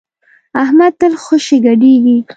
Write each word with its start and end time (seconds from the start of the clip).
احمد 0.63 0.93
تل 0.99 1.13
خوشی 1.23 1.57
ګډېږي. 1.65 2.17